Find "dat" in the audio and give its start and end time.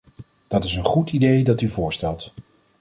0.47-0.63, 1.43-1.61